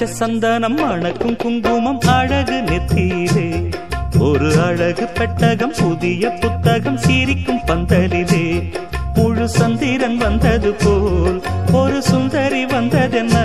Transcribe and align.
அரைச்ச 0.00 0.12
சந்தனம் 0.12 0.78
அணக்கும் 0.78 1.36
குங்குமம் 1.36 1.98
அழகு 1.98 2.52
நெத்தியிலே. 2.52 3.74
ஒரு 4.18 4.60
அழகு 4.60 5.06
பெட்டகம் 5.06 5.72
புதிய 5.78 6.28
புத்தகம் 6.28 6.96
சிரிக்கும் 6.96 7.60
பந்தலிலே. 7.66 8.72
முழு 9.14 9.48
சந்திரன் 9.48 10.16
வந்தது 10.16 10.72
போல் 10.72 11.42
ஒரு 11.72 12.02
சுந்தரி 12.02 12.64
வந்ததென்ன? 12.66 13.36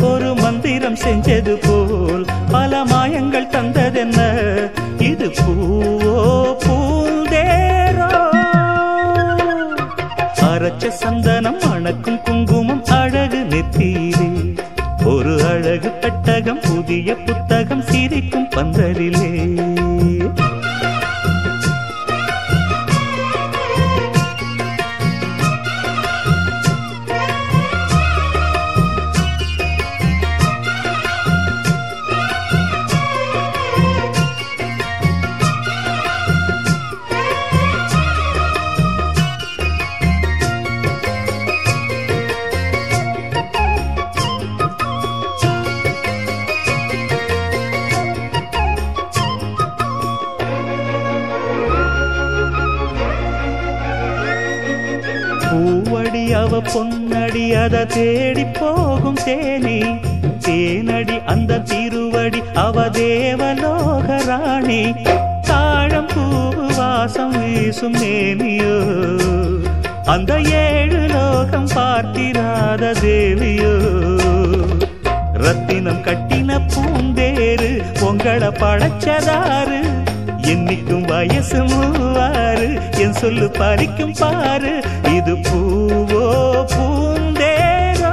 ஒரு 0.00 0.34
மந்திரம் 0.34 0.94
செஞ்சது 0.94 1.54
போல் 1.62 2.24
பல 2.50 2.84
மாயங்கள் 2.84 3.50
தந்ததென்ன? 3.50 4.20
இது 4.98 5.32
பூவோ 5.40 6.56
பூந்தேரோ. 6.64 8.12
அரைச்ச 10.42 10.88
சந்தனம் 10.88 11.60
அணக்கும் 11.60 12.22
குங்குமம் 12.22 12.84
அழகு 12.84 13.46
நெத்தியிலே. 13.50 14.31
புதிய 16.72 17.14
புத்தகம் 17.24 17.82
சிரிக்கும் 17.82 18.46
பந்தரிலே 18.50 19.30
பூவடி 55.52 56.32
அவ 56.32 56.60
பொன்னடி 56.60 57.62
அத 57.62 57.84
தேடி 57.84 58.44
போகும் 58.44 59.18
தேனி. 59.24 59.82
தேனடி 60.46 61.24
அந்த 61.24 61.58
திருவடி 61.58 62.42
அவ 62.54 62.90
தேவலோக 62.90 64.22
ராணி. 64.26 64.94
தாழம் 65.42 66.06
பூவு 66.06 66.76
வாசம் 66.76 67.30
வீசும் 67.30 67.94
மேனியோ. 67.94 68.76
அந்த 70.04 70.40
ஏழு 70.40 70.98
லோகம் 70.98 71.68
பார்த்திராத 71.74 72.92
தேவியோ. 73.00 73.74
ரத்தினம் 75.32 76.04
கட்டின 76.04 76.60
பூந்தேரு 76.74 77.82
உங்கள 78.00 78.50
பழச்சதாறு 78.60 79.80
என்னைக்கும் 80.42 81.06
வயசு 81.06 81.64
மூவாறு 81.64 82.80
என் 82.98 83.12
சொல்லு 83.12 83.50
பறிக்கும் 83.58 84.14
பாரு 84.18 84.82
இது 85.24 85.34
பூவோ 85.36 86.22
பூந்தேரோ 86.72 88.12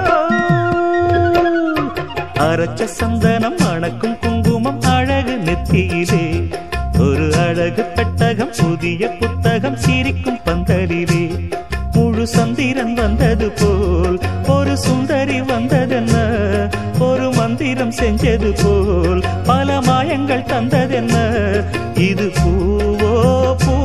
அரைச்ச 2.40 2.84
சந்தனம் 2.84 3.58
அணக்கும் 3.58 4.20
குங்குமம் 4.20 4.81
அழகு 4.81 5.36
நெத்தியிலே. 5.38 6.50
ஒரு 7.00 7.36
அழகு 7.36 7.84
பெட்டகம் 7.84 8.53
புதிய 8.58 9.09
புத்தகம் 9.09 9.78
சிரிக்கும் 9.78 10.40
பந்தலிலே. 10.46 11.50
முழு 11.94 12.28
சந்திரன் 12.28 12.94
வந்தது 12.94 13.50
போல் 13.52 14.19
ஒரு 14.48 14.78
சுந்தரி 14.78 15.42
வந்ததென்ன? 15.42 16.16
ஒரு 17.00 17.31
மந்திரம் 17.31 17.92
செஞ்சது 17.92 18.52
போல் 18.64 19.24
பல 19.46 19.81
மாயங்கள் 19.81 20.50
தந்ததென்ன? 20.53 21.16
இது 21.96 22.31
பூவோ 22.40 23.14
பூ 23.66 23.75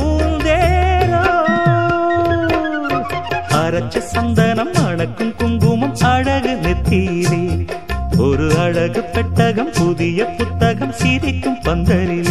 அழகு 6.94 7.44
ஒரு 8.18 8.46
அழகு 8.56 9.00
பெட்டகம் 9.04 9.70
புதிய 9.72 10.26
புத்தகம் 10.36 10.92
சிரிக்கும் 10.92 11.58
பந்தரில் 11.62 12.23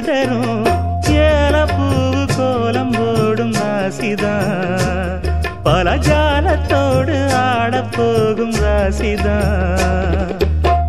நிரப்பு 0.00 0.70
ஏலப்பூவு 1.08 2.26
கோலம் 2.36 2.90
போடும் 2.90 3.52
ராசிதா. 3.52 4.34
பல 5.62 5.96
ஜாலத்தோடு 5.96 7.16
ஆடப்போகும் 7.32 8.54
ராசிதா. 8.62 9.36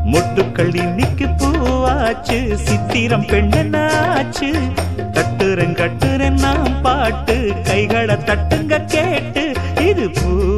முட்டுக்கள் 0.06 0.76
இன்னைக்கு 0.76 1.26
பூவாச்சு 1.26 2.54
சித்திரம் 2.54 3.26
பெண்ணாச்சு 3.26 4.52
கட்டுரன் 5.12 5.76
கட்டுரன் 5.76 6.40
நாம் 6.40 6.82
பாட்டு. 6.82 7.54
கைகளை 7.64 8.16
தட்டுங்க 8.16 8.86
கேட்டு 8.86 9.52
இது 9.90 10.10
பூ 10.10 10.53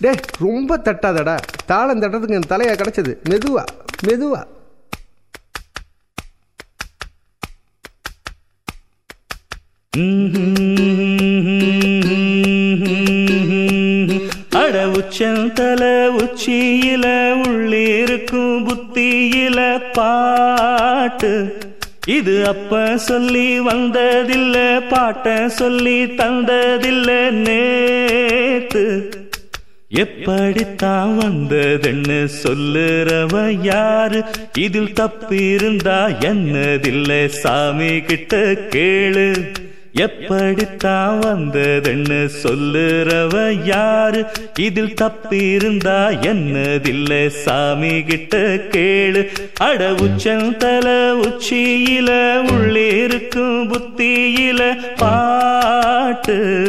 டேய் 0.00 0.20
ரொம்ப 0.38 0.76
தட்டாதடா. 0.84 1.38
தாளம் 1.66 2.02
தட்டுறதுக்கு 2.02 2.30
என் 2.30 2.48
தலையா 2.48 2.72
கிடைச்சது. 2.72 3.16
மெதுவா 3.30 3.64
மெதுவா. 4.06 4.42
அட 14.50 14.86
உச்சந்தல 14.86 15.82
உச்சியில 16.22 17.06
உள்ளிருக்கும் 17.44 18.58
புத்தியில 18.66 19.92
பாட்டு. 19.92 21.32
இது 22.06 22.46
அப்ப 22.46 22.96
சொல்லி 22.96 23.60
வந்ததில்ல 23.60 24.82
பாட்ட 24.90 25.46
சொல்லி 25.46 26.04
தந்ததில்ல 26.04 27.30
நேத்து. 27.30 28.84
எப்படித்தான் 29.88 31.18
வந்ததுன்னு 31.18 32.28
சொல்லுறவ 32.42 33.62
யாரு? 33.62 34.24
இதில் 34.58 34.92
தப்பிருந்தா 35.00 36.08
என்னதில்லை? 36.20 37.26
சாமி 37.26 38.00
கிட்ட 38.00 38.36
கேளு. 38.52 39.54
எப்படித்தான் 39.92 41.20
வந்ததுன்னு 41.20 42.28
சொல்லுறவ 42.42 43.64
யாரு? 43.64 44.26
இதில் 44.58 44.94
தப்பிருந்தா 45.00 46.10
என்னதில்லை? 46.20 47.26
சாமி 47.26 48.02
கிட்ட 48.02 48.38
கேளு. 48.70 49.28
அட 49.56 49.90
உச்சந்தல 49.90 51.14
உச்சியில 51.22 52.34
உள்ளே 52.52 52.86
இருக்கும் 52.88 53.72
புத்தியில 53.72 54.76
பாட்டு. 54.96 56.64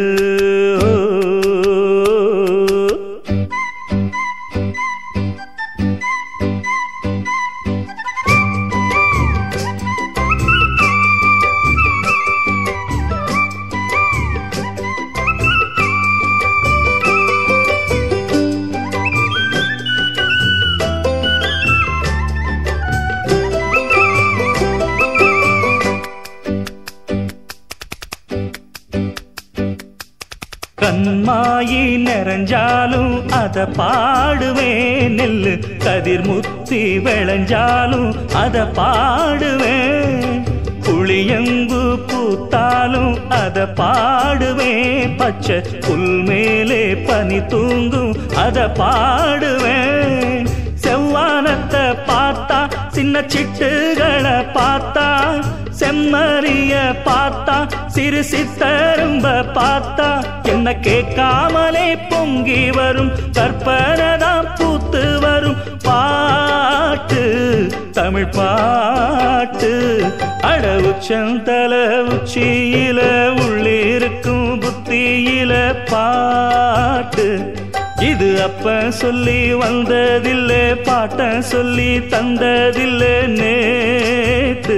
அத 33.47 33.61
பாடுவேன் 33.77 35.13
நெல்லு 35.17 35.51
கதிர் 35.83 36.23
முத்தி 36.23 36.79
விளைஞ்சாலும் 37.05 38.09
அத 38.39 38.63
பாடுவேன் 38.77 40.41
புளியங்கு 40.85 41.81
பூத்தாலும் 42.09 43.13
அத 43.38 43.67
பாடுவேன் 43.79 45.13
பச்சை 45.19 45.57
புல் 45.85 46.11
மேலே 46.29 46.81
பனி 47.07 47.39
தூங்கும் 47.53 48.13
அத 48.45 48.67
பாடுவேன் 48.79 50.47
செவ்வானத்தை 50.85 51.85
பார்த்தா 52.09 52.59
சின்ன 52.89 53.23
சிட்டுகளை 53.27 54.38
பார்த்தா 54.57 55.07
செம்மறிய 55.79 56.66
பார்த்தா 57.07 57.57
சிறு 57.88 58.24
சித்தரும்ப 58.31 59.27
பார்த்தா 59.57 60.09
என்ன 60.44 60.75
கேட்காமலே 60.80 61.88
பொங்கி 62.09 62.69
வரும் 62.69 63.12
கற்பனதான் 63.38 64.48
பூத்து 64.57 65.19
வரும். 65.19 65.57
பாட்டு 65.83 67.24
தமிழ் 67.92 68.30
பாட்டு 68.30 69.71
அடவு 70.42 70.92
செந்தல 71.07 71.74
உச்சியில 72.13 73.00
உள்ளிருக்கும் 73.44 74.50
புத்தியில 74.62 75.53
பாட்டு. 75.92 77.27
இது 78.01 78.30
அப்ப 78.44 78.92
சொல்லி 78.92 79.53
வந்ததில்லை 79.53 80.63
பாட்ட 80.88 81.39
சொல்லி 81.39 81.89
தந்ததில்லை 82.12 83.15
நேத்து. 83.39 84.77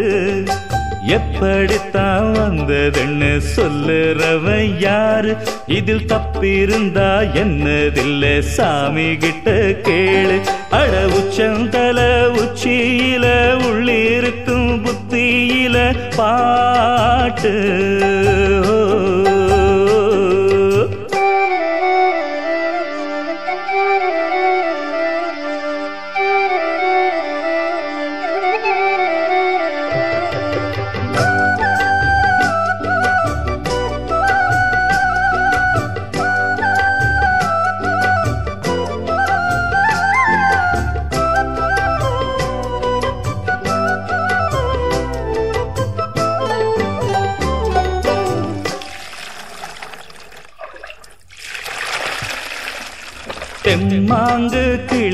எப்படித்தான் 1.10 2.36
வந்ததுன்னு 2.36 3.42
சொல்லுறவ 3.56 4.78
யாரு? 4.80 5.38
இதில் 5.68 6.06
தப்பிருந்தா 6.06 7.22
என்னதில்ல? 7.34 8.40
சாமி 8.40 9.18
கிட்ட 9.18 9.52
கேளு. 9.90 10.46
அட 10.70 11.06
உச்சந்தல 11.06 12.00
உச்சியில 12.32 13.26
உள்ளிருக்கும் 13.64 14.86
புத்தியில 14.86 15.96
பாட்டு. 16.16 17.54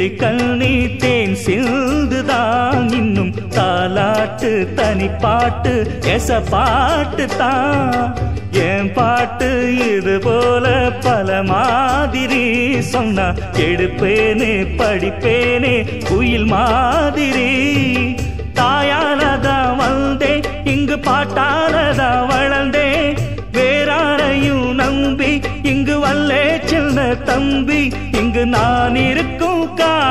கிளிக்கல்னி 0.05 0.97
தேன் 0.97 1.35
சிந்துதான் 1.35 2.91
இன்னும் 2.93 3.31
தாலாட்டு 3.49 4.73
தனி 4.73 5.07
பாட்டு 5.21 5.71
எச 6.05 6.41
பாட்டு 6.49 7.25
தான் 7.37 8.13
என் 8.65 8.93
பாட்டு 8.93 9.47
இது 9.87 10.19
போல 10.19 10.65
பல 11.01 11.43
மாதிரி 11.43 12.43
சொன்னா 12.91 13.27
எடுப்பேனே 13.65 14.51
படிப்பேனே 14.77 15.75
குயில் 16.09 16.45
மாதிரி. 16.45 17.49
தாயாலதான் 18.53 19.75
வந்தேன் 19.75 20.45
இங்கு 20.65 20.97
பாட்டாலதான் 21.01 22.27
வளர்ந்தேன். 22.27 23.17
வேறாரையும் 23.53 24.69
நம்பி 24.73 25.31
இங்கு 25.63 25.97
வல்லே 26.05 26.45
சின்ன 26.65 27.15
தம்பி 27.23 27.81
இங்கு 28.11 28.45
நான் 28.47 28.95
இருக்கும் 29.01 29.44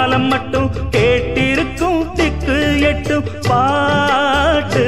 காலம் 0.04 0.26
மட்டும் 0.26 0.70
கேட்டிருக்கும் 0.90 2.12
திக்கு 2.12 2.80
எட்டும் 2.80 3.24
பாட்டு 3.48 4.84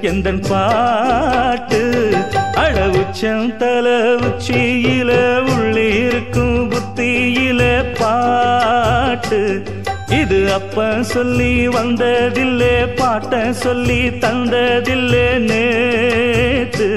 எந்த 0.00 0.32
பாட்டு? 0.48 2.10
அளவுச்சம் 2.54 3.56
தல 3.56 4.14
உச்சியில 4.14 5.10
உள்ளிருக்கும் 5.42 6.70
புத்தியில 6.70 7.62
பாட்டு. 7.98 9.62
இது 10.08 10.52
அப்ப 10.52 11.02
சொல்லி 11.02 11.68
வந்ததில்லை 11.68 12.74
பாட்ட 12.94 13.50
சொல்லி 13.50 14.08
தந்ததில்லை 14.08 15.38
நேத்து. 15.38 16.88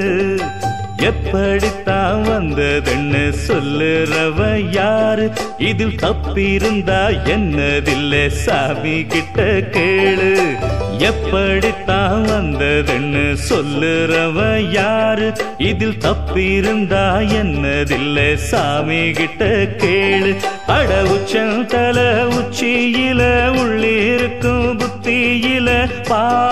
எப்படித்தான் 1.01 2.25
வந்ததுன்னு 2.25 3.33
சொல்லுறவ 3.47 4.69
யாரு? 4.71 5.31
இதில் 5.57 5.95
தப்பிருந்தா 5.95 7.23
என்னதில்லை? 7.25 8.27
சாமி 8.27 9.05
கிட்ட 9.05 9.43
கேளு. 9.43 10.57
எப்படித்தான் 10.97 12.25
வந்ததுன்னு 12.25 13.37
சொல்லுறவ 13.49 14.71
யாரு? 14.71 15.33
இதில் 15.57 15.97
தப்பிருந்தா 15.97 17.33
என்னதில்லை? 17.41 18.35
சாமி 18.35 19.11
கிட்ட 19.11 19.45
கேளு. 19.77 20.35
அட 20.67 21.03
உச்சம் 21.03 21.65
தல 21.65 22.25
உச்சியில 22.27 23.21
உள்ளிருக்கும் 23.51 24.77
புத்தியில 24.77 25.89
பா 26.07 26.45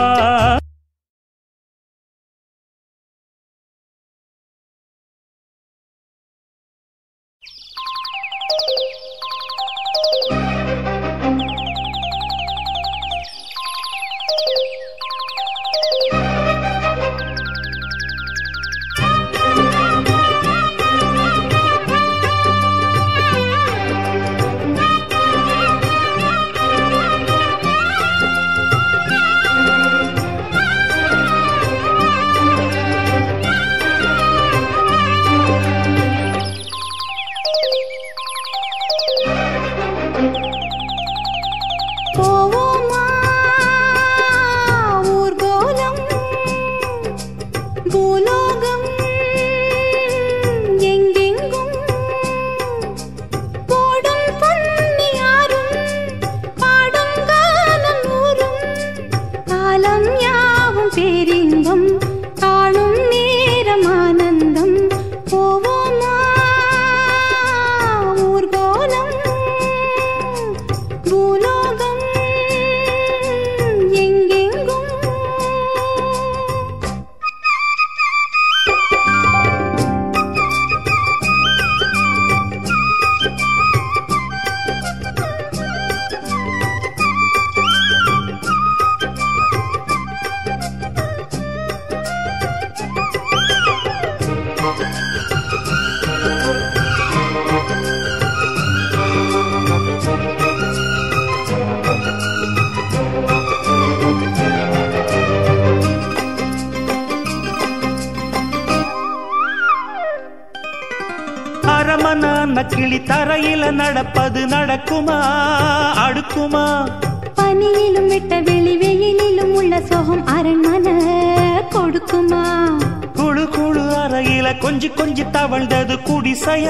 தவழ்ந்தது 125.45 126.01
குடிசைய 126.01 126.69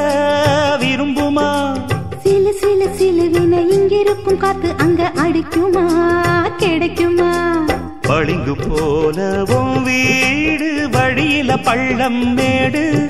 விரும்புமா? 0.80 1.78
சிலு 2.24 2.54
சிலு 2.54 2.90
சிலுவின 2.98 3.60
இங்கிருக்கும் 3.60 4.38
காத்து 4.38 4.74
அங்க 4.78 5.12
அடிக்குமா? 5.16 5.86
கிடைக்குமா? 6.58 7.66
பளிங்கு 8.02 8.56
போலவும் 8.56 9.84
வீடு 9.84 10.90
வழியில 10.92 11.58
பள்ளம் 11.58 12.34
மேடு. 12.34 13.08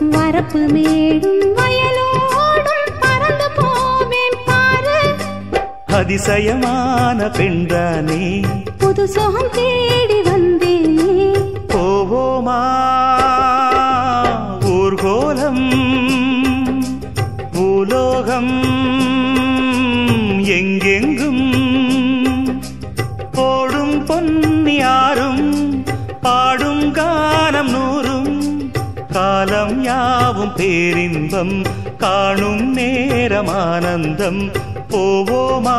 வரப்பு 0.00 0.68
மேடும் 0.68 1.56
வயலோடும் 1.56 2.92
பறந்து 3.00 3.50
போவேன் 3.56 4.38
பாரு. 4.46 5.14
அதிசயமான 5.86 7.24
பெண்தானே. 7.26 8.44
புது 8.78 9.08
சோகம் 9.08 9.50
தேடி 9.52 10.20
வந்தேனே. 10.20 11.32
போவோமா? 11.68 12.84
ஊர்கோலம் 14.86 15.62
பூலோகம் 17.54 18.52
எங்கெங்கும் 20.56 21.46
போடும் 23.32 23.96
பொன்னியாரும் 24.06 25.42
பாடும் 26.20 26.84
கானம் 26.92 27.72
நூறும் 27.72 28.32
காலம் 29.12 29.76
யாவும் 29.84 30.54
பேரின்பம் 30.54 31.56
காணும் 31.98 32.64
நேரம் 32.70 33.52
ஆனந்தம் 33.64 34.42
போவோமா? 34.90 35.78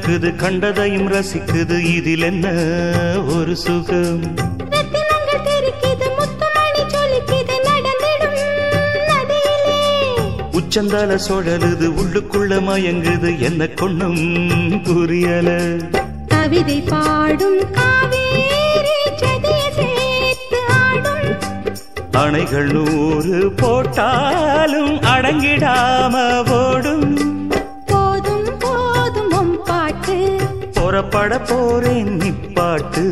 மிதக்குது 0.00 0.36
கண்டதையும் 0.36 1.12
ரசிக்குது. 1.12 1.78
இதில் 1.78 2.22
என்ன 2.22 2.48
ஒரு 3.34 3.56
சுகம்? 3.56 4.34
உச்சந்தால 10.52 11.18
சுழலுது 11.28 11.86
உள்ளுக்குள்ள 11.92 12.60
மயங்குது. 12.60 13.38
என்ன 13.38 13.66
கொண்ணும் 13.66 14.82
புரியல. 14.82 15.76
கவிதை 16.28 16.80
பாடும் 16.80 17.58
அணைகள் 22.12 22.72
நூறு 22.72 23.52
போட்டாலும் 23.56 25.00
அடங்கிடாம 25.00 26.50
ஓடும். 26.50 27.29
புறப்பட 31.02 31.34
போறேன் 31.48 32.10
நிப்பாட்டு 32.16 33.04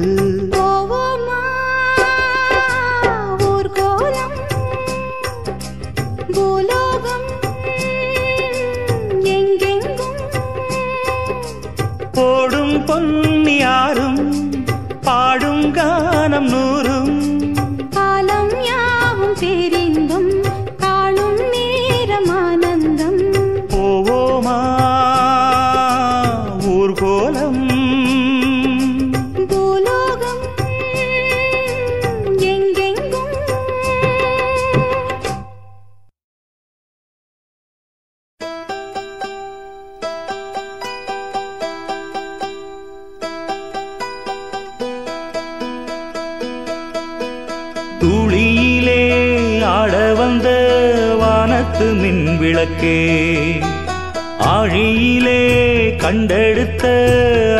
கண்டெடுத்த 56.08 56.84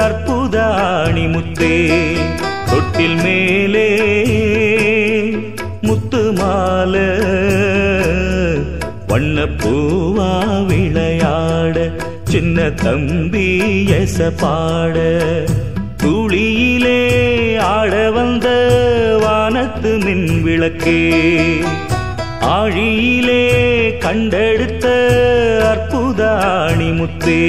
அற்புதாணி 0.00 1.24
முத்தே 1.28 1.74
தொட்டில் 2.70 3.16
மேலே 3.16 3.88
முத்து 5.82 6.32
மால 6.32 6.94
வண்ணப்பூவா 9.08 10.30
விளையாட 10.62 11.76
சின்ன 12.24 12.70
தம்பி 12.70 13.46
எச 13.98 14.30
பாட. 14.40 14.96
துளியிலே 15.96 17.00
ஆட 17.68 18.10
வந்த 18.10 18.48
வானத்து 19.20 19.98
மின் 19.98 20.42
விளக்கே 20.42 21.00
ஆழியிலே 22.48 23.42
கண்டெடுத்த 23.98 24.86
കല്യാണി 26.28 26.88
മുത്തേ 26.98 27.40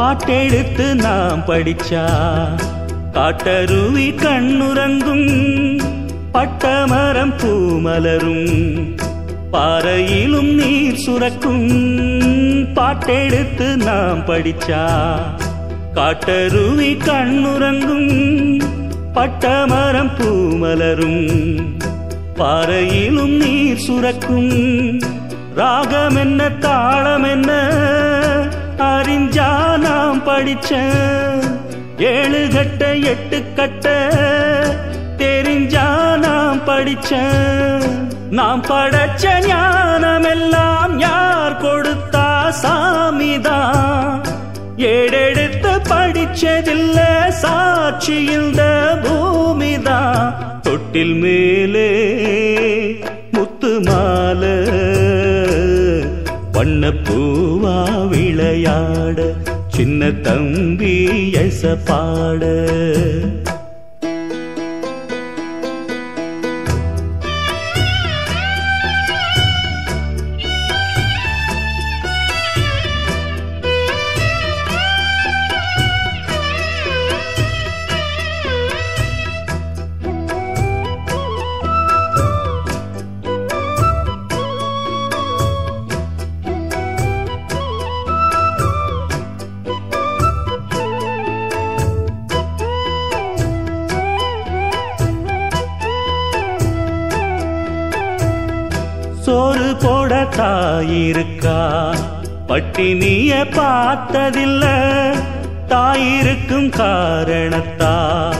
பாட்டெடுத்து 0.00 0.94
நாம் 0.94 1.42
படிச்சா? 1.46 2.08
காட்டருவி 3.12 4.14
கண்ணுறங்கும் 4.14 5.78
பட்டமரம் 6.34 7.32
பூமலரும் 7.42 8.94
பாறையிலும் 9.50 10.54
நீர் 10.54 10.96
சுரக்கும். 10.96 11.68
பாட்டெடுத்து 12.74 13.76
நாம் 13.76 14.26
படிச்சா? 14.26 14.88
காட்டருவி 15.94 16.96
கண்ணுறங்கும் 16.96 18.60
பட்டமரம் 19.14 20.10
பூமலரும் 20.18 21.60
பாறையிலும் 22.34 23.36
நீர் 23.36 23.78
சுரக்கும். 23.78 25.00
ராகம் 25.54 26.16
என்ன 26.16 26.50
தாளம் 26.50 27.22
என்ன 27.22 27.50
அறிஞ்சா 28.80 29.78
நாம் 29.78 30.26
படிச்ச 30.26 30.70
ஏழு 31.98 32.48
கட்ட 32.54 32.96
எட்டு 32.96 33.52
கட்ட 33.54 33.86
தெரிஞ்சா 35.16 36.16
நாம் 36.16 36.60
படிச்ச 36.66 37.10
நாம் 38.30 38.62
படைச்ச 38.62 39.24
ஞானமெல்லாம் 39.46 40.98
யார் 40.98 41.56
கொடுத்தா 41.62 42.26
சாமிதான். 42.62 44.20
ஏடெடுத்து 44.76 45.72
படிச்சதில்ல 45.88 47.28
சாட்சி 47.28 48.24
இந்த 48.24 48.62
பூமிதான். 49.02 50.60
தொட்டில் 50.62 51.14
மேலே 51.14 51.90
முத்து 53.30 53.80
மாலை 53.80 54.54
வண்ண 56.60 56.86
பூவா 57.04 57.74
விளையாட 58.08 59.18
சின்ன 59.74 60.10
தம்பி 60.26 60.94
எச 61.42 61.70
பாட. 61.88 62.42
பட்டினிய 102.60 103.46
பார்த்ததில்ல. 103.56 104.64
தாயிருக்கும் 105.68 106.68
காரணத்தா 106.68 108.34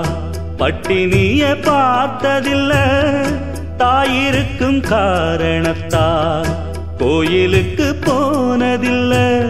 பட்டினிய 0.59 1.57
பார்த்ததில்ல. 1.65 2.73
தாயிருக்கும் 3.79 4.81
காரணத்தா 4.81 6.47
கோயிலுக்கு 6.99 7.99
போனதில்ல. 8.07 9.45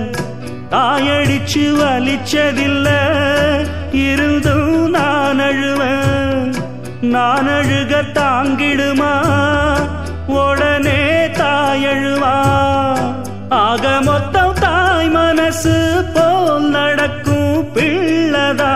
தாயடிச்சு 0.71 1.73
வலிச்சதில்ல. 1.73 2.89
இருந்தும் 3.93 4.91
நான் 4.91 5.41
அழுவேன். 5.41 6.20
நான் 7.03 7.49
அழுக 7.49 8.03
தாங்கிடுமா? 8.13 9.13
உடனே 10.29 11.01
தாயழுவா 11.39 12.35
ஆக 13.59 14.01
மொத்தம் 14.01 14.55
தாய் 14.61 15.09
மனசு 15.09 15.75
போல் 16.15 16.71
நடக்கும் 16.71 17.71
பிள்ளதா? 17.73 18.75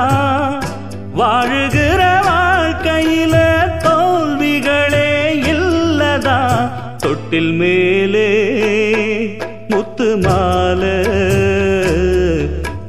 வாழுகிற 1.15 2.01
வாழ்க்கையில 2.23 3.35
தோல்விகளே 3.83 5.11
இல்லதா? 5.47 6.39
தொட்டில் 6.99 7.53
மேலே 7.53 8.29
முத்து 9.69 10.17
மாலை 10.17 10.97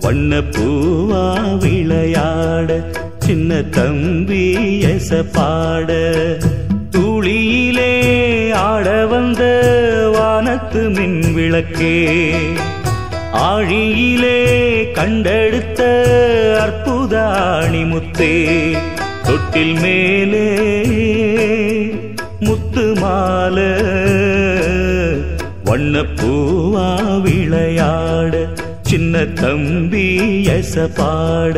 வண்ண 0.01 0.41
பூவா 0.51 1.25
விளையாட 1.55 2.69
சின்ன 3.25 3.51
தம்பி 3.75 4.43
எச 4.85 5.19
பாட 5.35 5.91
துளியிலே 6.89 7.93
ஆட 8.59 8.87
வந்த 9.05 9.43
வானத்து 10.15 10.81
மின் 10.89 11.21
விளக்கே 11.33 11.95
ஆழியிலே 13.45 14.37
கண்டெடுத்த 14.97 15.81
அற்புத 16.59 17.15
முத்தே 17.91 18.35
தொட்டில் 19.25 19.75
மேலே 19.79 20.45
முத்து 22.39 22.85
மால 23.01 23.57
வண்ணப்பூவா 25.69 26.87
விளையாட 27.25 28.33
சின்ன 28.83 29.25
தம்பி 29.35 30.07
எச 30.51 30.87
பாட 30.97 31.57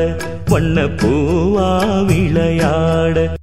வண்ண 0.49 0.81
பூவா 0.81 2.03
விளையாட. 2.05 3.35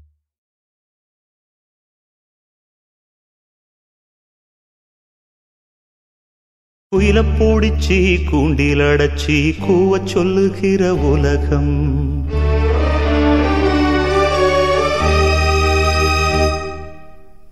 குயில 6.92 7.24
பூடிச்சி 7.38 8.24
கூண்டில் 8.24 8.80
அடைச்சி 8.80 9.54
கூவ 9.66 10.04
சொல்லுகிற 10.04 10.94
உலகம். 10.94 11.74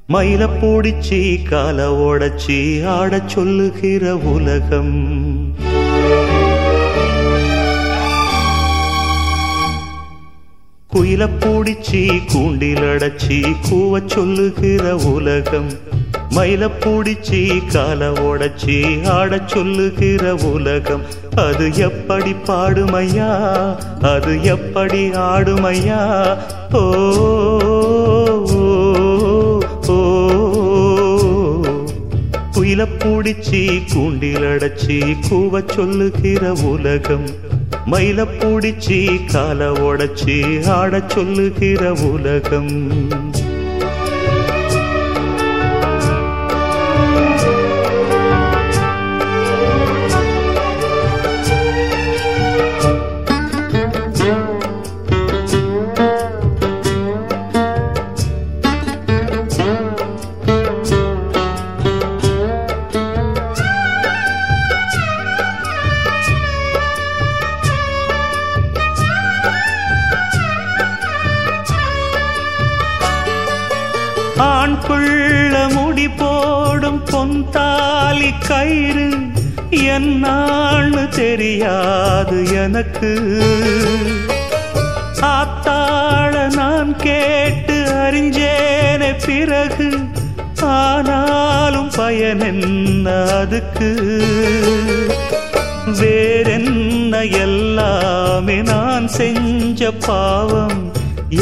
மயில 0.09 0.49
பூடிச்சி 0.61 1.43
கால 1.43 1.91
ஓடச்சி 1.93 2.85
ஆடச் 2.87 3.29
சொல்லுகிற 3.29 4.17
உலகம். 4.17 5.22
குயில 10.93 11.29
பூடிச்சி 11.41 12.01
கூண்டில் 12.33 12.83
அடைச்சி 12.83 13.57
கூவ 13.71 14.01
சொல்லுகிற 14.07 14.97
உலகம். 14.97 15.71
மயில 16.31 16.71
பூடிச்சி 16.81 17.67
கால 17.67 18.11
உடச்சி 18.11 19.07
ஆடச் 19.09 19.49
சொல்லுகிற 19.49 20.35
உலகம். 20.35 21.01
அது 21.37 21.75
எப்படி 21.75 22.35
பாடுமையா? 22.47 23.31
அது 24.03 24.43
எப்படி 24.43 25.09
ஆடுமையா? 25.11 26.37
ஓ 26.73 26.85
குயில 32.55 32.87
பூடிச்சி 32.99 33.83
கூண்டில் 33.95 34.43
அடைச்சி 34.43 35.17
கூவ 35.31 35.73
சொல்லுகிற 35.75 36.53
உலகம். 36.53 37.52
மயில 37.87 38.25
பூடிச்சி 38.39 39.25
கால 39.33 39.73
உடைச்சி 39.73 40.67
ஆடச் 40.69 41.09
சொல்லுகிற 41.09 41.93
உலகம். 41.93 43.32
எனக்கு. 82.83 83.11
ஆத்தாள 85.27 86.35
நான் 86.55 86.97
கேட்டு 86.97 87.77
அறிஞ்சேனே 87.97 89.11
பிறகு 89.27 89.89
ஆனாலும் 90.77 91.91
பயனென்ன 91.97 93.07
அதுக்கு? 93.39 93.91
வேறென்ன 96.01 97.23
எல்லாமே 97.23 98.59
நான் 98.63 99.09
செஞ்ச 99.09 99.91
பாவம் 100.07 100.81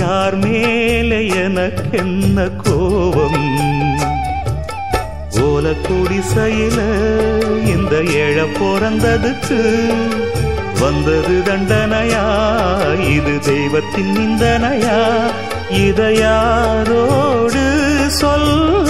யார் 0.01 0.37
மேலே 0.37 1.21
எனக்கென்ன 1.45 2.49
கோபம்? 2.65 3.43
ஓ 5.39 5.47
ஓல 5.47 5.69
குடிசையில 5.87 6.81
இந்த 7.67 7.95
ஏழ 8.19 8.45
பிறந்ததுக்கு 8.59 9.59
வந்தது 10.81 11.43
தண்டனையா? 11.45 12.25
இது 13.17 13.39
தெய்வத்தின் 13.39 14.13
நிந்தனையா? 14.17 15.29
இதையாரோடு 15.71 17.65
சொல்ல? 18.07 18.89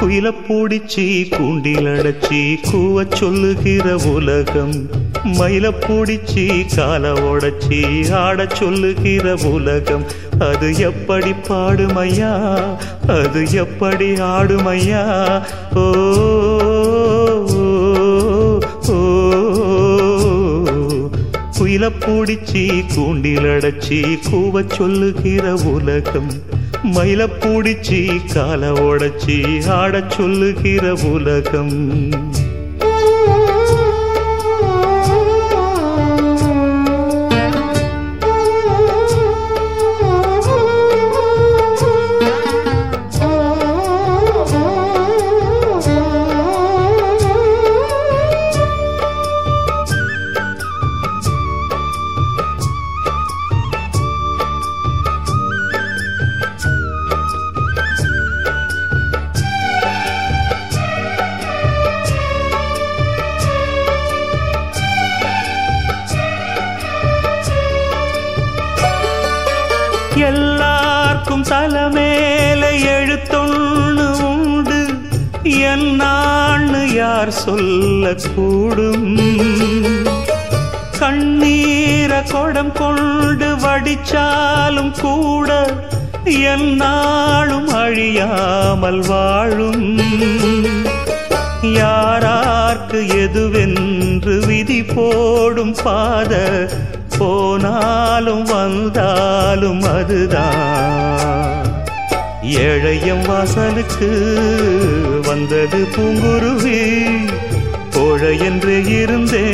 குயில 0.00 0.32
பூடிச்சி 0.48 1.28
கூண்டில் 1.28 1.86
அடைச்சி 1.86 2.58
கூவ 2.70 3.04
சொல்லுகிற 3.14 3.96
உலகம் 3.96 4.88
மயில 5.24 5.70
பூடிச்சி 5.80 6.76
கால 6.76 7.12
உடச்சி 7.12 8.12
ஆட 8.12 8.46
சொல்லுகிற 8.52 9.34
உலகம் 9.34 10.04
அது 10.38 10.76
எப்படி 10.76 11.34
பாடுமையா? 11.48 12.32
அது 13.06 13.52
எப்படி 13.52 14.10
ஆடுமையா? 14.10 15.04
ஓ, 15.74 15.84
குயில 21.80 21.92
பூடிச்சி 22.00 22.84
கூண்டில் 22.94 23.38
அடைச்சி 23.38 24.18
கூவ 24.30 24.74
சொல்லுகிற 24.74 25.54
உலகம். 25.54 26.30
மயில 26.84 27.28
பூடிச்சி 27.40 28.20
கால 28.34 28.72
உடச்சி 28.72 29.68
ஆடச் 29.70 30.10
சொல்லுகிற 30.10 30.94
உலகம். 30.94 31.98
சொல்லக்கூடும் 78.10 79.10
கண்ணீர 80.98 82.12
கொடம் 82.32 82.72
கொண்டு 82.72 83.48
வடிச்சாலும் 83.56 84.90
கூட 85.00 85.50
என்னாலும் 86.24 87.68
அழியாமல் 87.82 89.02
வாழும். 89.06 89.86
யாரார்க்கு 91.78 93.00
எதுவென்று 93.24 94.36
விதி 94.46 94.80
போடும் 94.82 95.74
பாத 95.84 96.42
போனாலும் 97.18 98.44
வந்தாலும் 98.44 99.82
அதுதான். 99.82 101.68
ஏழையம் 102.42 103.24
வாசலுக்கு 103.26 104.10
வந்தது 105.26 105.80
பூங்குருவி. 105.96 106.80
கோழை 108.20 108.38
என்று 108.38 108.84
இருந்தே 108.84 109.48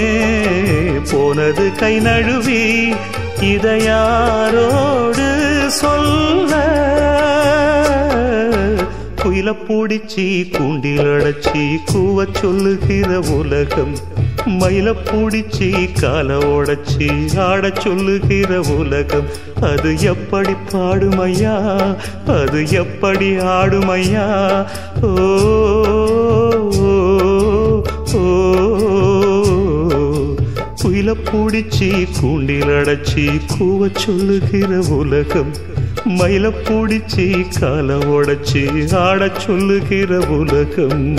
போனது 1.13 1.77
கை 1.77 2.01
நழுவி 2.01 2.95
இதையாரோடு 3.41 5.67
சொல்ல. 5.67 6.55
குயில 9.23 9.55
பூடிச்சி 9.69 10.51
கூண்டில் 10.51 10.99
அடைச்சி 10.99 11.79
கூவ 11.93 12.27
சொல்லுகிற 12.33 13.19
உலகம். 13.19 13.97
மயில 14.47 14.95
பூடிச்சி 15.05 16.01
கால 16.01 16.39
உடைச்சி 16.39 17.39
ஆட 17.39 17.73
சொல்லுகிற 17.79 18.61
உலகம். 18.61 19.27
அது 19.63 20.01
எப்படி 20.01 20.55
பாடுமையா? 20.73 21.95
அது 22.27 22.71
எப்படி 22.71 23.37
ஆடுமையா? 23.37 24.67
ஓ 25.03 26.96
குயில 30.83 31.15
பூடிச்சி 31.25 32.09
கூண்டில் 32.21 32.63
அடைச்சி 32.63 33.41
கூவ 33.59 33.99
சொல்லுகிற 33.99 34.79
உலகம். 34.89 35.51
மயில 36.07 36.53
பூடிச்சி 36.65 37.47
கால 37.61 37.95
உடைச்சி 37.95 38.95
ஆடச் 38.97 39.41
சொல்லுகிற 39.41 40.19
உலகம். 40.19 41.15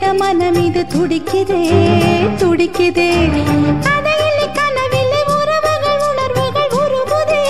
தொடர்ந்திட 0.00 0.18
மனம் 0.20 0.58
இது 0.66 0.82
துடிக்குதே 0.92 1.60
துடிக்குதே. 2.40 3.08
கதையில்லை 3.86 4.46
கனவில்லை 4.58 5.20
உறவுகள் 5.34 6.00
உணர்வுகள் 6.08 6.70
உருகுதே 6.80 7.42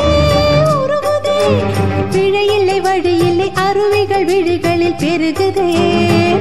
உருகுதே. 0.75 1.37
பிழையில்லை 2.15 2.79
வழியில்லை 2.87 3.49
அருவிகள் 3.67 4.27
விழிகளில் 4.31 4.99
பெருகுதே 5.03 5.69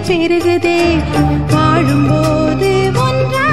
பெருகுதே. 0.10 0.78
வாழும்போது 1.54 2.72
ஒன்றா 3.06 3.45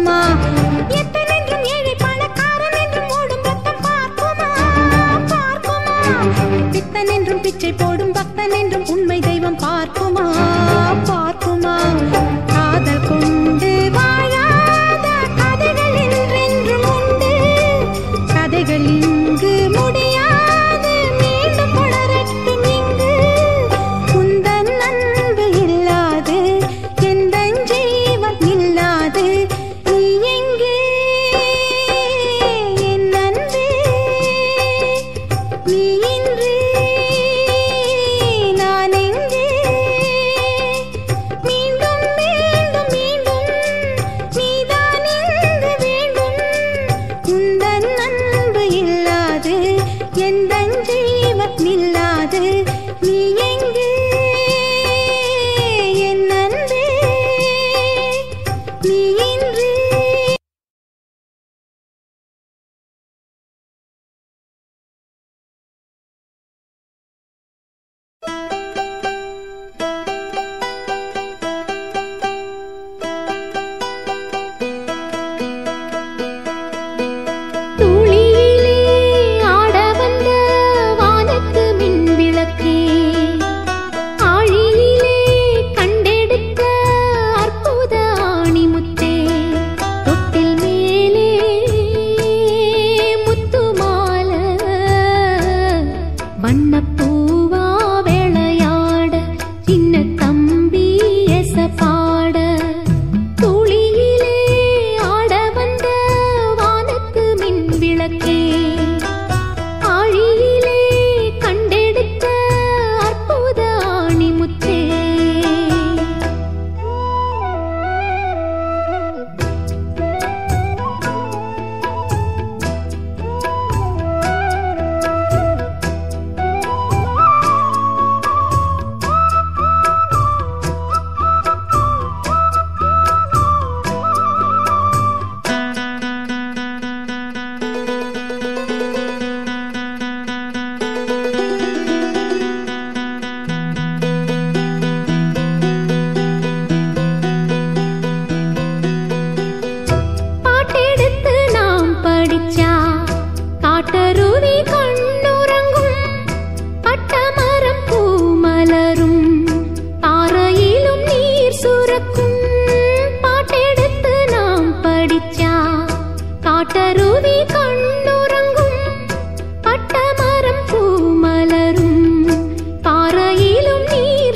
mama. 0.00 0.59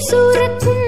சுரக்கும் 0.08 0.83